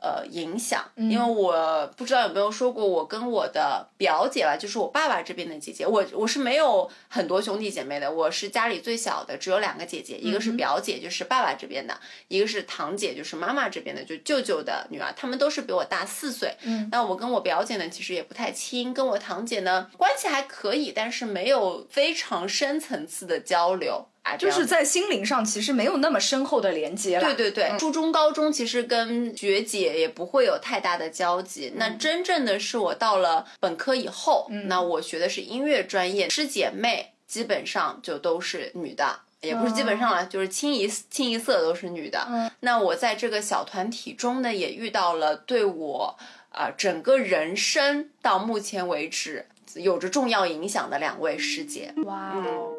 [0.02, 11.94] 呃，影响，因为我不知道有没有说过，我跟我的表姐吧，就是我爸爸这边的姐姐，我我是没有很多兄弟姐妹的，我是家里最小的，只有两个姐姐，一个是表姐，就是爸爸这边的，
[12.28, 16.56] 一个是堂姐，就是妈妈这边的，就舅舅的女儿，他们都是比我大四岁。
[16.62, 24.06] 嗯，那我跟我表姐呢，其实也不太亲，跟我堂姐呢关系还可以，但是没有非常深层次的交流。
[24.38, 27.24] 就是在心灵上其实没有那么深厚的连接了。
[27.24, 31.72] 对对对，初中、高中其实跟学姐也不会有太大的交集。
[31.76, 42.52] 那真正的是我到了本科以后，那我学的是音乐专业，师姐妹基本上就都是女的，也不是基本上了，就是清一清一色都是女的。
[42.61, 46.16] 那我在这个小团体中呢，也遇到了对我
[46.50, 51.92] 啊整个人生到目前为止有着重要影响的两位师姐。
[52.04, 52.72] 哇哦！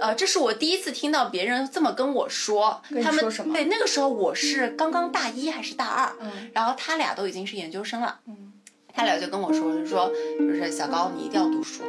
[0.00, 6.12] 呃，这是我第一次听到别人这么跟我说，他们对那个时候我是刚刚大一还是大二，
[6.52, 8.20] 然后他俩都已经是研究生了，
[8.94, 11.82] 他俩就跟我说，就说就是小高你一定要读书，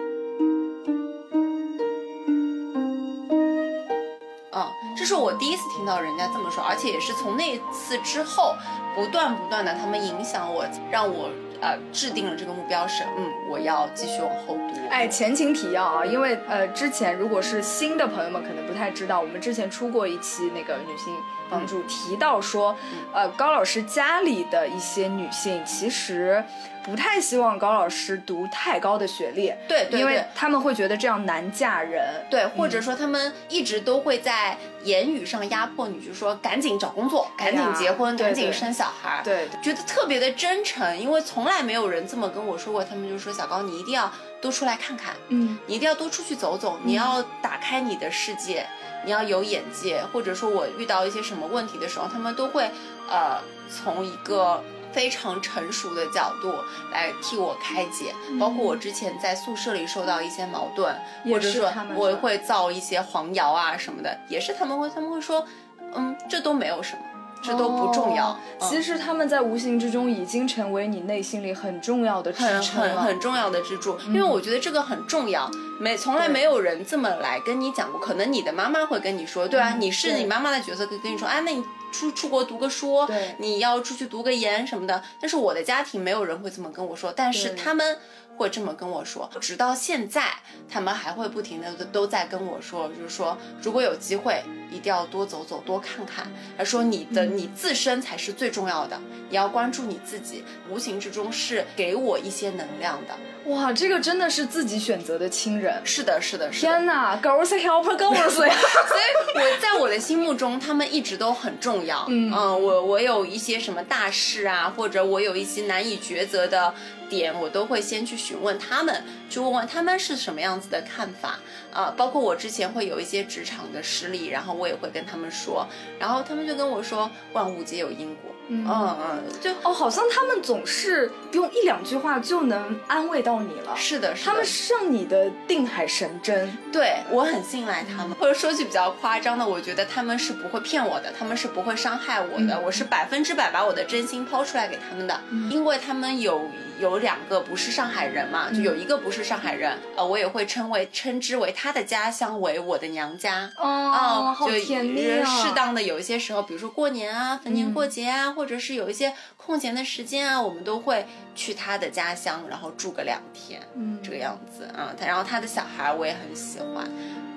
[4.52, 4.66] 嗯，
[4.98, 8.56] 这是我第一次听到人家这么说，而且也是从那次之后
[8.96, 11.30] 不断不断的他们影响我，让我。
[11.62, 14.80] 呃，制定了这个目标是，嗯，我要继续往后读。
[14.90, 21.14] 哎，前情提要啊，因为呃，之前如果是新的朋友们可能不太知道，我们之前出过一期那个女性
[21.50, 22.76] 帮助，提到说，
[23.14, 26.44] 呃，高老师家里的一些女性其实。
[26.82, 48.66] 不太希望高老师读太高的学历，对，因为他们会觉得这样难嫁人，对，或者说他们一直都会在言语上压迫你，就说赶紧找工作，赶紧结婚，赶紧生小孩，对，觉得特别的真诚，因为从来没有人这么跟我说过，他们就说小高你一定要多出来看看，嗯，你一定要多出去走走，你要打开你的世界，
[49.06, 52.70] 你要有眼界，或者说我遇到一些什么问题的时候，他们都会
[53.10, 54.64] 呃从一个。
[54.92, 56.52] 非常成熟的角度
[56.92, 65.46] 来替我开解，包括我之前在宿舍里受到一些矛盾，或者说我会造一些黄谣啊什么的，也是他们会他们会说，
[65.94, 67.04] 嗯，这都没有什么，
[67.42, 68.38] 这都不重要。
[68.60, 75.50] 其实他们在无形之中已经成为你内心里很重要的支撑很很很重要的支柱，因为我觉得这个很重要，
[75.80, 81.64] 没从来没有人这么来跟你讲过，可能你的妈妈会跟你说，对啊，你是你妈妈的角色，可以跟你说，哎，那你。
[81.92, 83.00] 出出国读个书，
[83.40, 87.98] 你要出去读个研什么的，但是我的家庭没有人会这么跟我说，但是他们
[88.40, 90.34] 会这么跟我说，直到现在，
[90.70, 96.26] 他们还会不停的都在跟我说，就是说如果有机会，一定要多走走，多看看。
[96.58, 98.98] 他说你的你自身才是最重要的，
[99.30, 103.14] 你要关注你自己，无形之中是给我一些能量的。
[103.50, 105.82] 哇，这个真的是自己选择的亲人。
[105.84, 112.06] 是的，是的，是天哪，girls help girls，所以我在我的心目中，他们一直都很重要。
[112.10, 116.74] 嗯，我我有一些什么大事啊，或者我有一些难以抉择的
[117.10, 121.40] 点，我都会先去询问他们，去问问他们是什么样子的看法
[121.72, 121.94] 啊。
[121.96, 125.68] 包括我之前会有一些职场的失利，然后我也会跟他们说，
[126.00, 128.32] 然后他们就跟我说，万物皆有因果。
[128.52, 133.76] 嗯嗯，就哦，好像他们总是用一两句话就能安慰到你了。
[133.76, 136.52] 是的，是的，他们像你的定海神针。
[136.72, 146.50] 对我很信赖他们，或者说句比较夸张的，我觉得他们是不会骗我的，他们是不会伤害我的，我是百分之百把我的真心抛出来给他们的，因为他们有。
[146.80, 155.26] 有两个不是上海人嘛，就有一个不是上海人，呃，我也会称为称之为他的家乡为我的娘家哦，好甜蜜啊！
[155.26, 164.94] 适当的有一些时候，比如说过年啊、逢年过节啊，或者是有一些空闲的时间啊，我们都会去他的家乡，然后住个两天，嗯，这个样子啊。
[165.00, 166.90] 他然后他的小孩我也很喜欢，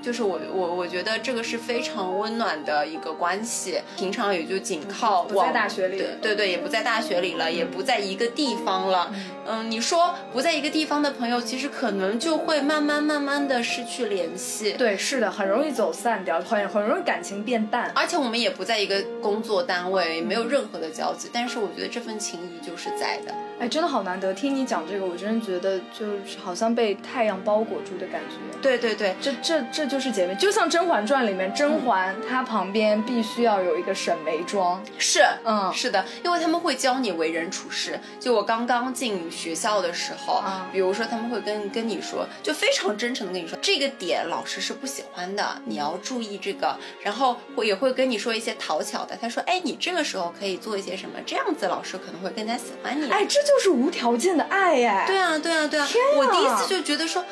[0.03, 3.81] 就是我我我觉得这个是非常温暖的一个关系。
[3.97, 4.23] 平常。
[4.33, 9.13] 也就仅靠不在大学里，对对对，也不在大学里了，也不在一个地方了。
[9.47, 14.73] 嗯，你说不在一个地方的朋友，其实可能就会慢慢慢慢的失去联系。
[14.73, 17.91] 对，是的，很容易走散掉，很很容易感情变淡。
[17.95, 23.35] 而且我们也不在一个工作单位，没有任何的交集，但是我觉得这份情谊就是在的。
[23.63, 28.59] 哎，真的好难得，听你讲这个，我真的觉得就是好像被太阳包裹住的感觉。
[28.61, 34.83] 对对对，这这这就是姐妹，就像《甄嬛传》里面甄嬛，她旁边必须要有一个沈眉庄。
[34.99, 38.01] 是，嗯，是的，因为他们会教你为人处事。
[38.19, 40.43] 就我刚刚进学校的时候，
[40.73, 46.77] 比如说他们会跟跟你说，就非常真诚的跟你说，这个点老师是不喜欢的，你要注意这个。
[47.01, 53.09] 然后会也会跟你说一些讨巧的，他说，哎，你这个时候可以做一些什么，这样子老师可能会更加喜欢你。
[53.09, 53.52] 哎，这就。
[53.53, 55.05] 就是无条件的爱哎！
[55.07, 55.87] 对啊，对啊，对啊！
[56.17, 57.23] 我第一次就觉得说，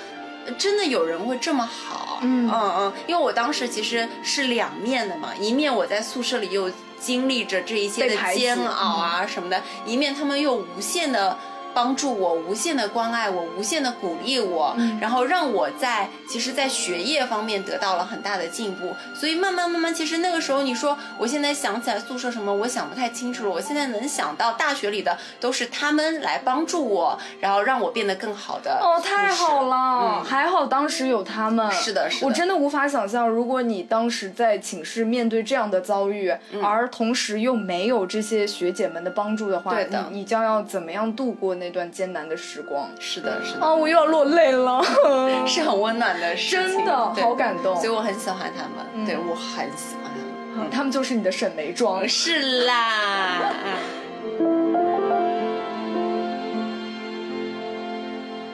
[0.58, 2.18] 真的有人会这么好。
[2.22, 11.38] 嗯嗯嗯，因为我当时其实是两面的嘛，一面我在宿舍里又经历着这一些的煎熬啊什么的，一面他们又无限的。
[11.74, 18.94] 帮助我无限的关爱我，无限的鼓励我，然后让我在其实，在学业方面得到了很大的进步。
[19.14, 23.50] 所以慢慢慢慢，其实那个时候你说，我现在想起来宿舍什么，我想不太清楚了。
[23.50, 28.80] 我现在能想到大学里的都是他们来帮助我，然后让我变得更好的。
[28.82, 31.70] 哦，太好了，还好当时有他们。
[31.70, 32.26] 是的，是的。
[32.26, 41.50] 我真的无法想象，如果你当时在寝室面对这样的遭遇，而同时又没有这些学姐们的帮助的话，对的，你将要怎么样度过？
[41.60, 43.60] 那段艰难的时光，是的，是的。
[43.60, 44.82] 啊，我又要落泪了，
[45.46, 50.10] 是很温暖的事情，真的好感动，所以我很喜欢他们，对我很喜欢
[50.54, 53.52] 他们，他们就是你的沈眉庄，是啦。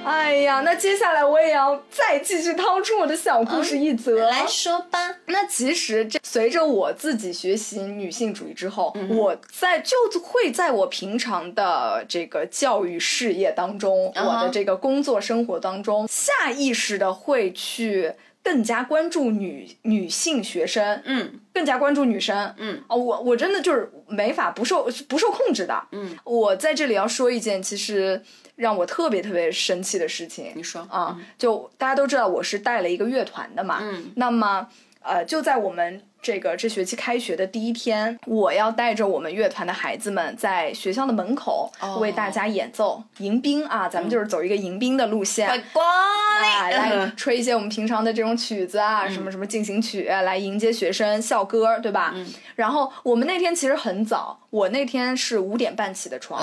[0.07, 4.29] 哎呀，那接下来我也要再继续掏出我的小故事一则。
[4.29, 5.17] 来说吧。
[5.27, 18.13] 那其实这随着我自己学习女性主义之后，我在就会在我平常的这个教育事业当中，我的这个工作生活当中，下意识的会去
[18.47, 28.23] 更加关注女女性学生，嗯，更加关注女生，嗯，哦，我我真的就是没法不受不受控制的，嗯，我在这里要说一件其实。
[28.57, 30.81] 让我特别特别生气的事情，你说。
[30.91, 34.67] 啊，就大家都知道我是带了一个乐团的嘛，嗯，那么
[35.03, 36.01] 呃，就在我们。
[36.27, 41.71] 这个这学期开学的第一天，我要带着我们乐团的孩子们在学校的门口
[42.01, 52.13] 为大家演奏迎宾啊，咱们就是走一个迎宾的路线，啊，来 吹一些我们平常的这种曲子啊，什么什么进行曲来迎接学生校歌，对吧？
[52.57, 56.43] 然后我们那天其实很早，我那天是五点半起的床，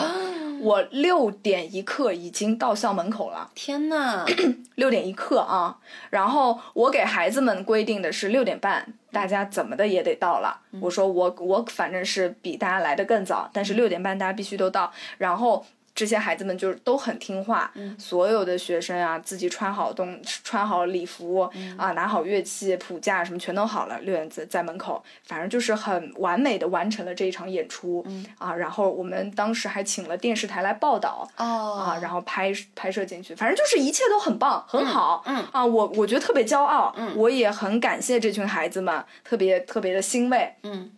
[0.61, 3.49] 我六点一刻已经到校门口了。
[3.55, 4.23] 天呐，
[4.75, 5.79] 六点一刻啊！
[6.11, 8.93] 然后我给孩子们规定的是六点半。
[9.11, 10.61] 大家怎么的也得到了。
[10.79, 14.93] 我说我我反正是比大家来的更早，但是六点半大家必须都到。
[15.17, 15.65] 然后。
[15.95, 21.39] 这些孩子们就是都很听话，所有的学生啊，自己穿好东穿好礼服
[21.77, 28.05] 啊，拿好乐器谱架什么全都好了，六点在在门口，反正就是很完美的完成了这一场演出
[28.39, 28.55] 啊。
[28.55, 35.23] 然后我们当时还请了电视台来报道啊，然后拍拍摄进去，反正就是一切都很棒很好。
[35.27, 40.55] 嗯啊，我我觉得特别骄傲，我也很感谢这群孩子们，特别特别的欣慰。
[40.63, 40.91] 嗯。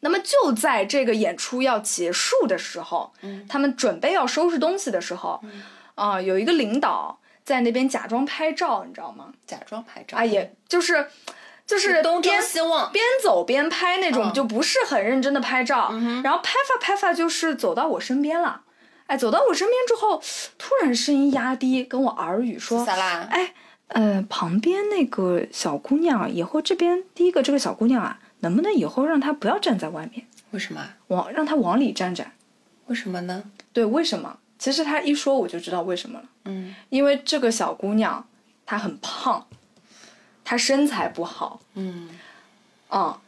[0.00, 3.12] 那么就在这个演出要结束的时候，
[3.48, 5.42] 他们准备要收拾东西的时候，
[5.96, 9.32] 啊，有一个领导在那边假装拍照，你知道吗？
[9.46, 11.08] 假装拍照啊，也就是
[11.66, 15.92] 就是东张西望，边走边拍那种，就不是很认真的拍照。
[16.22, 18.62] 然后拍发拍发，就是走到我身边了。
[19.08, 20.22] 哎，走到我身边之后，
[20.58, 23.26] 突然声音压低，跟我耳语说：“咋啦？
[23.30, 23.54] 哎，
[23.88, 30.26] 呃，旁边那个小姑娘，以后这边第一个这个小姑娘啊。”能不能以后让他不要站在外面？
[30.50, 30.94] 为什么？
[31.08, 32.32] 往让他往里站站。
[32.86, 33.44] 为什么呢？
[33.72, 34.38] 对，为什么？
[34.58, 36.24] 其实他一说我就知道为什么了。
[36.44, 38.26] 嗯，因为这个小姑娘
[38.66, 39.46] 她很胖，
[40.44, 41.60] 她身材不好。
[41.74, 42.08] 嗯，
[42.88, 43.20] 啊。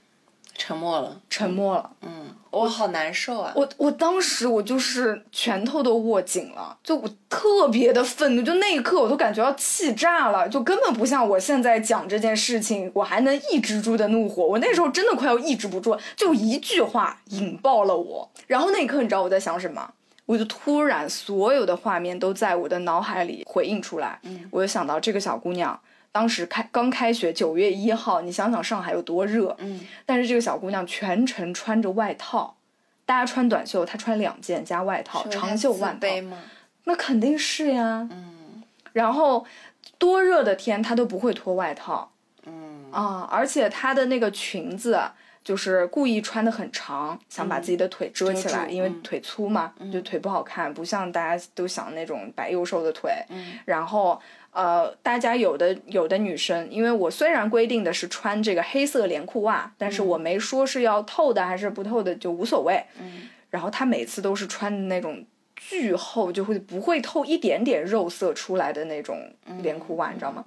[0.62, 1.90] 沉默了，沉默了。
[2.02, 3.50] 嗯，我好难受啊！
[3.56, 14.46] 我我当时我就是拳头都握紧了，就我特别的愤怒，就那一刻我都感觉要气炸了，就根本不像我现在讲这件事情，我还能抑制住的怒火。
[14.46, 18.30] 我那时候真的快要抑制不住，就一句话引爆了我。
[18.46, 19.90] 然后那一刻，你知道我在想什么？
[20.26, 24.20] 我就突然所有的画面都在我的脑海里回应出来。
[24.24, 25.80] 嗯，我就想到这个小姑娘。
[26.12, 29.56] 当时开刚开学，九月一号，你想想上海有多热。
[29.61, 29.80] 嗯。
[30.04, 32.56] 但是这个小姑娘全程穿着外套，
[33.06, 36.06] 大家穿短袖，她穿两件加外套，长袖外套。
[36.84, 38.08] 那肯定是呀。
[38.11, 38.62] 嗯。
[38.92, 39.46] 然后
[39.98, 42.11] 多热的天，她都不会脱外套。
[42.46, 42.86] 嗯。
[42.90, 44.98] 啊，而且她的那个裙子
[45.43, 53.11] 就是故意穿的很长，想把自己的腿遮起来，因为嗯腿粗嘛，就腿不好看，不像大家都想那种白又瘦的腿。
[53.30, 54.20] 嗯然后
[54.53, 62.82] 呃，大家有的有的女生，因为我虽然规定的是穿这个黑色连裤袜，但是我没说是要透的还是不透的，就无所谓。
[63.01, 65.24] 嗯然后她每次都是穿的那种
[65.57, 69.16] 巨厚，就会不会透一点点肉色出来的那种
[69.62, 70.45] 连裤袜，你知道吗？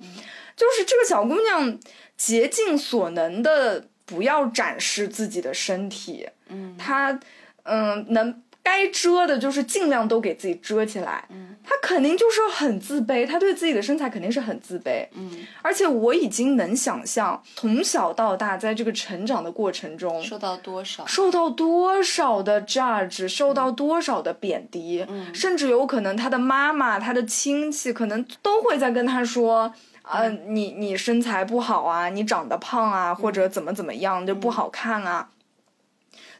[0.56, 1.78] 就是这个小姑娘
[2.16, 7.20] 竭尽所能的不要展示自己的身体，嗯他
[7.64, 11.26] 嗯能该遮的，就是尽量都给自己遮起来。
[11.30, 15.08] 嗯他肯定就是很自卑，他对自己的身材肯定是很自卑。
[15.14, 15.32] 嗯，
[15.62, 21.06] 而且我已经能想象，从小到大在这个成长的过程中，受到多少？
[21.08, 29.74] 受到多少的 judge，受到多少的贬低，嗯甚至有可能他的妈妈、他的亲戚可能都会在跟他说。
[30.04, 35.30] 呃，你你身材不好啊，你长得胖啊，或者怎么怎么样就不好看啊，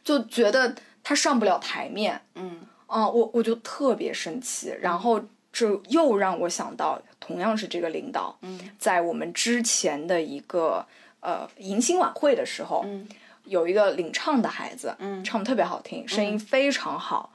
[0.02, 2.22] 就觉得他上不了台面。
[2.34, 2.60] 嗯。
[2.86, 10.86] 啊、我我就特别生气，然后这又让我想到，同样是这个领导，嗯在我们之前的一个
[11.18, 13.08] 呃迎新晚会的时候，嗯
[13.46, 17.32] 有一个领唱的孩子，嗯唱的特别好听，声音非常好，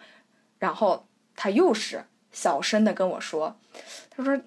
[0.60, 1.06] 然后
[1.36, 3.58] 他又是小声的跟我说，
[4.10, 4.40] 他说，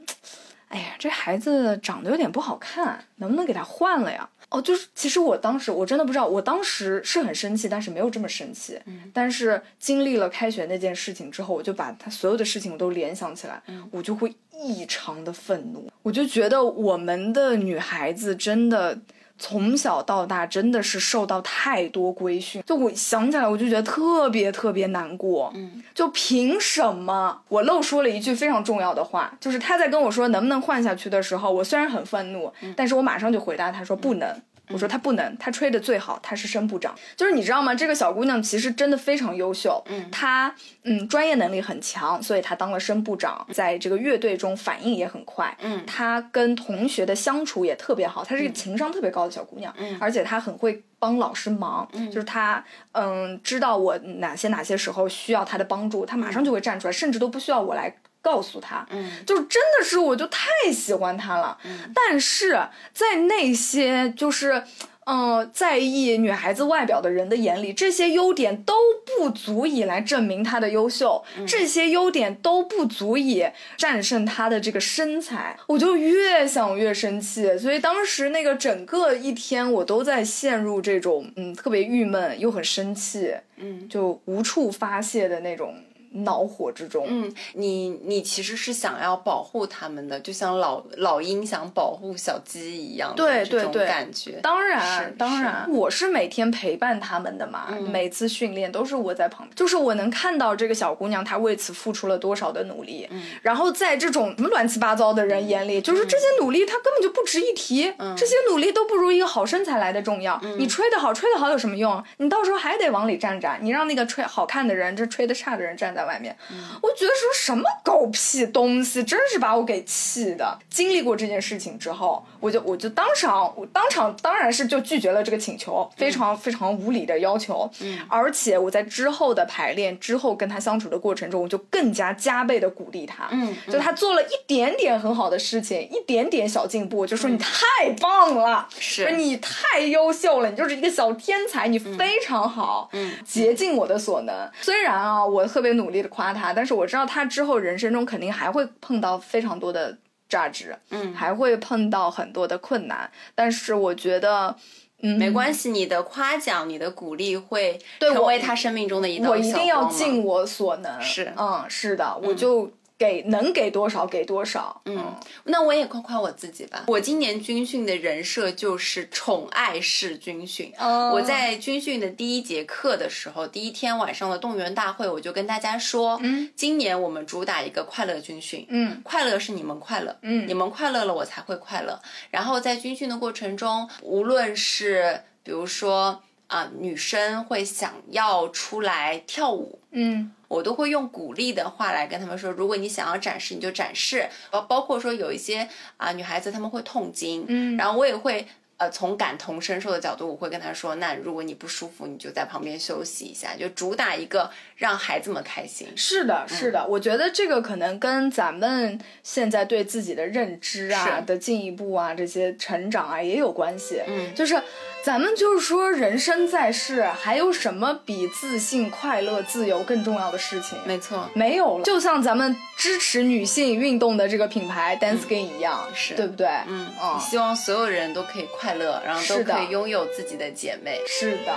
[0.73, 4.29] 哎呀，这孩子长得有点不好看，能不能给他换了呀？
[4.49, 8.79] 哦，就是其实我当时我真的不知道，我当时是很生气，但是没有这么生气。
[8.87, 15.91] 嗯但是经历了开学那件事情之后，我就把他所有的事情我都联想起来，嗯我就会异常的愤怒。
[16.03, 18.99] 我就觉得我们的女孩子真的
[19.43, 25.53] 从小到大真的是受到太多规训，就我想起来我就觉得特别特别难过。
[25.57, 27.43] 嗯就凭什么？
[27.49, 34.41] 我漏说了一句非常重要的话，就是他在跟我说能不能换下去的时候，我虽然很愤怒，但是我马上就回答他说不能。
[34.69, 36.95] 我说他不能，他吹的最好，他是声部长。
[37.17, 37.75] 就是你知道吗？
[37.75, 40.55] 这个小姑娘其实真的非常优秀，嗯她
[40.85, 45.55] 嗯专业能力很强，所以她当了声部长，在这个乐队中反应也很快。
[45.61, 58.87] 嗯她跟同学的相处也特别好，她是一个情商特别高的小姑娘，嗯而且她很会帮老师忙，就是她嗯知道我哪些哪些时候需要她的帮助，她马上就会站出来，甚至都不需要我来告诉他。
[58.91, 61.59] 嗯就真的是我就太喜欢他了，
[61.95, 62.59] 但是
[62.95, 64.63] 在那些就是。
[65.05, 68.73] 嗯，在意女孩子外表的人的眼里，这些优点都
[69.05, 73.45] 不足以来证明她的优秀，这些优点都不足以
[73.77, 75.59] 战胜她的这个身材。
[75.67, 85.75] 我就越想越生气，所以当时那个整个一天，我都在陷入这种嗯特别郁闷又很生气，嗯就无处发泄的那种
[86.13, 87.07] 恼火之中。
[87.09, 94.33] 嗯，你你其实是想要保护他们的，就像老老鹰想保护小鸡一样的这种对对对感觉。
[94.43, 103.09] 当然，当然，我是每天陪伴他们的嘛，每次训练都是我在旁边，就是我能看到这个小姑娘她为此付出了多少的努力，
[103.43, 110.41] 然后在这种什么乱七八糟的人眼里，就是这些努力她根本就不值一提，这些努力都不如一个好身材来的重要。
[110.59, 112.03] 你吹得好，吹得好有什么用？
[112.19, 116.37] 你到时候还得往里站站，你让那个吹好看的人，这吹得差的人站在外面，
[116.83, 120.59] 我觉得说什么狗屁东西，真是把我给气的。
[120.71, 127.71] 经历过这件事情之后，我就我就当场我当场当然是就拒绝了这个请求，非常非常无理的要求。
[127.81, 133.29] 嗯，而且我在之后的排练之后跟他相处的过程中，我就更加加倍的鼓励他。
[133.31, 139.13] 嗯就他做了一点点很好的事情，一点点小进步，我就说你太棒了，是。
[139.13, 144.51] 你太优秀了，你就是一个小天才，你非常好，嗯，竭尽我的所能。
[144.63, 153.11] 虽然啊，我特别努力的夸他，但是我知道他之后人生中肯定还会碰到非常多的价值，嗯还会碰到很多的困难。
[153.35, 154.57] 但是我觉得，
[155.03, 161.01] 嗯，没关系，你的夸奖、你的鼓励会成为他生命中的一道我一定要尽我所能。
[161.03, 162.73] 是嗯，是的，我就
[163.03, 164.81] 给能给多少给多少。
[164.85, 165.13] 嗯，
[165.45, 166.85] 那我也夸夸我自己吧。
[166.87, 170.73] 我今年军训的人设就是宠爱式军训。
[170.79, 178.65] 嗯我在军训的第一节课的时候，第一天晚上的动员大会，我就跟大家说，嗯，今年我们主打一个快乐军训。
[178.69, 182.01] 嗯快乐是你们快乐，嗯你们快乐了，我才会快乐。
[182.31, 186.23] 然后在军训的过程中，无论是比如说
[186.53, 194.29] 啊、女生会想要出来跳舞，嗯我都会用鼓励的话来跟他们说，如果你想要展示，你就展示。
[194.51, 198.47] 包包括说有一些啊、女孩子她们会痛经，嗯然后我也会。
[198.79, 204.51] 呃，从感同身受的角度，我会跟她说，那如果你不舒服，你就在旁边休息一下，就主打一个
[204.83, 205.87] 让孩子们开心。
[205.95, 214.03] 是的，嗯是的，我觉得这个可能跟咱们现在对自己的认知啊的进一步啊，这些成长啊也有关系。
[214.09, 214.61] 嗯就是
[215.05, 220.77] 咱们就是说，人生在世，还有什么比自信、快乐、自由更重要的事情？
[220.85, 221.85] 没错，没有了。
[221.85, 226.49] 就像咱们支持女性运动的这个品牌 Dancing 一样，是对不对？
[226.67, 226.89] 嗯，
[227.21, 231.01] 希望所有人都可以快乐，然后都可以拥有自己的姐妹。
[231.07, 231.53] 是的。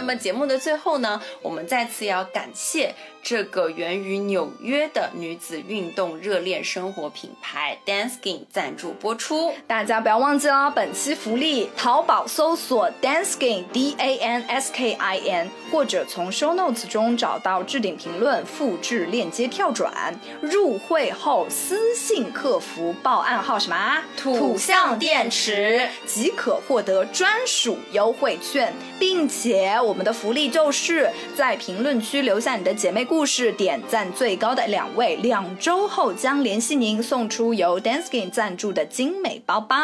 [0.00, 2.94] 那么节目的最后呢，我们再次要感谢。
[3.22, 20.18] 这个源于纽约的女子运动热恋生活品牌 Dancing 赞助播出，大家不要忘记了本期福利：淘宝搜索 Dancing D A N S K I N，或者从 Show Notes 中找到置顶评论，复制链接跳转。
[20.40, 24.02] 入会后私信客服报暗号什么？
[24.16, 33.06] 土象电池，即可获得专属优惠券，并且我们的福利就是在评论区留下你的姐妹。
[33.10, 39.76] 故事点赞最高的两位，两周后将联系您，送出由 Dancing 赞助的精美包包。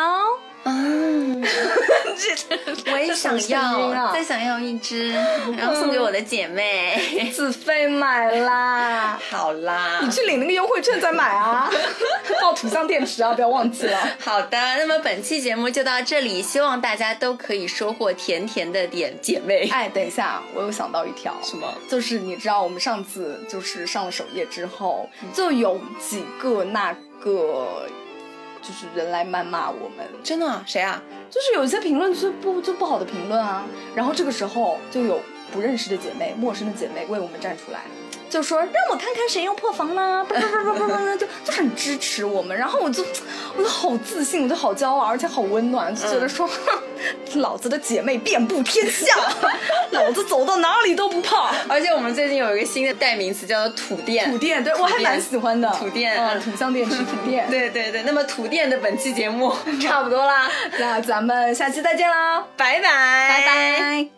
[0.67, 0.75] 啊，
[2.93, 5.13] 我也想要，再想要一只，
[5.57, 9.17] 然后送给我的姐妹，自费买啦。
[9.31, 11.71] 好啦，你去领那个优惠券再买啊，
[12.43, 13.97] 到土象电池啊，不要忘记了。
[14.19, 19.69] 好的，那么本期节目就到这里，希望大家都可以收获甜甜的点姐妹。
[19.69, 21.73] 哎，等一下，我又想到一条，什么？
[21.89, 26.93] 就是你知道，我们上次就是上了首页之后，就有几个那
[27.23, 27.89] 个。
[28.67, 30.61] 就是人来谩骂我们，真的？
[30.67, 31.01] 谁啊？
[31.31, 33.65] 就是有一些评论就不就不好的评论啊，
[33.95, 35.21] 然后这个时候就有
[35.53, 37.83] 不认识的姐妹、陌生的姐妹为我们站出来。
[38.29, 43.05] 就说让我看看谁用破防啦，不不不不不不，就就很支持我们，然后我就
[43.57, 46.49] 我就好自信，我就好骄傲，而且好温暖，就觉得说，
[47.37, 49.15] 老子的姐妹遍布天下，
[49.93, 51.53] 老子走到哪里都不怕。
[51.69, 58.03] 而且我们最近有一个新的代名词叫做土电，土电，对我还蛮喜欢的，土电，土象电池 土电，对对对。
[58.03, 64.16] 那么土电的本期节目差不多啦，那咱们下期再见啦，拜拜，拜拜。